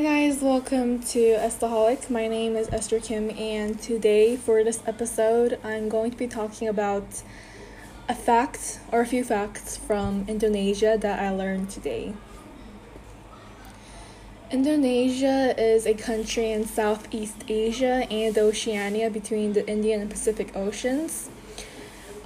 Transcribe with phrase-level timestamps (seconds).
[0.00, 2.10] guys, welcome to Estaholic.
[2.10, 6.68] My name is Esther Kim, and today for this episode, I'm going to be talking
[6.68, 7.22] about
[8.06, 12.12] a fact or a few facts from Indonesia that I learned today.
[14.50, 21.30] Indonesia is a country in Southeast Asia and Oceania between the Indian and Pacific Oceans.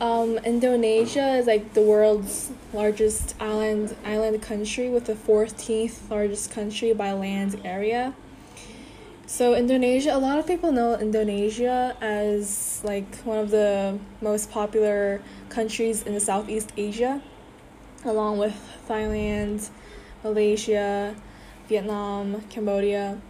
[0.02, 6.92] Um, Indonesia is like the world's largest island island country with the 14th largest country
[6.92, 8.12] by land area.
[9.27, 15.23] So Indonesia, a lot of people know Indonesia as like one of the most popular
[15.51, 17.23] countries in the Southeast Asia,
[18.05, 18.59] along with
[18.89, 19.70] Thailand,
[20.25, 21.14] Malaysia,
[21.69, 23.20] Vietnam, Cambodia.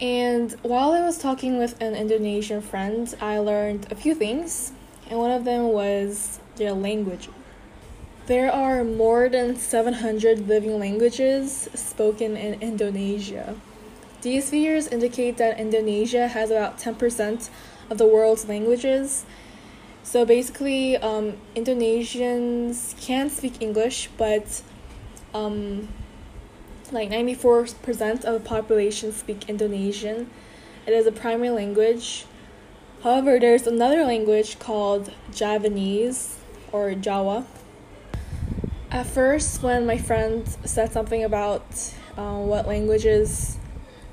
[0.00, 4.72] And while I was talking with an Indonesian friend, I learned a few things
[5.08, 7.28] and one of them was their language.
[8.26, 13.54] There are more than 700 living languages spoken in Indonesia.
[14.22, 17.48] These figures indicate that Indonesia has about 10%
[17.88, 19.24] of the world's languages.
[20.02, 24.62] So basically, um, Indonesians can speak English, but
[25.32, 25.88] um,
[26.90, 30.30] like 94% of the population speak Indonesian.
[30.86, 32.26] It is a primary language
[33.06, 36.38] However, there's another language called Javanese
[36.72, 37.44] or Jawa.
[38.90, 41.62] At first, when my friend said something about
[42.18, 43.58] uh, what languages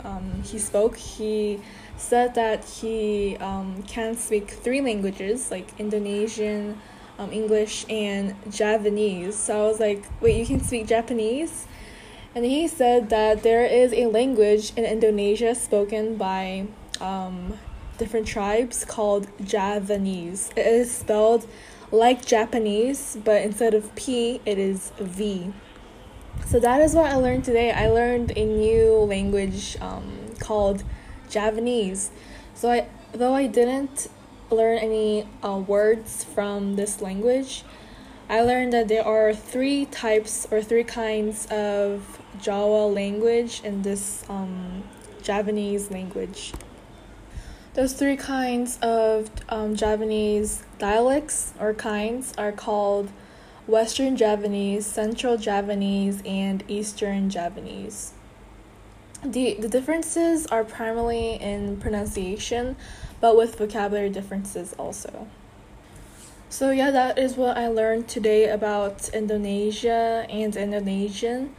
[0.04, 1.60] um, he spoke, he
[1.98, 6.80] said that he um, can speak three languages like Indonesian,
[7.18, 9.36] um, English, and Javanese.
[9.36, 11.66] So I was like, wait, you can speak Japanese?
[12.36, 16.68] And he said that there is a language in Indonesia spoken by
[17.02, 17.58] um,
[18.04, 20.52] different tribes called Javanese.
[20.58, 21.48] It is spelled
[21.90, 25.54] like Japanese, but instead of P, it is V.
[26.46, 27.72] So that is what I learned today.
[27.72, 30.84] I learned a new language um, called
[31.30, 32.10] Javanese.
[32.54, 34.10] So I, though I didn't
[34.52, 37.64] learn any uh, words from this language,
[38.30, 44.26] I learned that there are three types or three kinds of Jawa language in this
[44.28, 44.84] um,
[45.22, 46.52] Javanese language.
[47.74, 53.10] Those three kinds of um, Javanese dialects or kinds are called
[53.66, 58.12] Western Javanese, Central Javanese, and Eastern Javanese.
[59.24, 62.76] The, the differences are primarily in pronunciation,
[63.20, 65.28] but with vocabulary differences also.
[66.50, 71.56] So, yeah, that is what I learned today about Indonesia and Indonesian.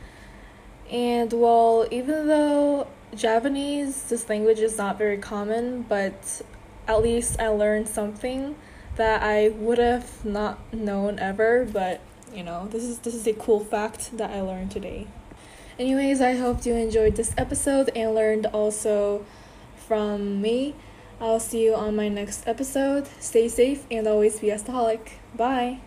[0.92, 2.86] And well, even though
[3.16, 6.42] Javanese, this language is not very common, but
[6.86, 8.56] at least I learned something
[8.96, 12.00] that I would have not known ever, but
[12.34, 15.06] you know, this is this is a cool fact that I learned today.
[15.78, 19.24] Anyways, I hope you enjoyed this episode and learned also
[19.88, 20.74] from me.
[21.20, 23.08] I'll see you on my next episode.
[23.18, 25.12] Stay safe and always be estaholic.
[25.34, 25.80] Bye.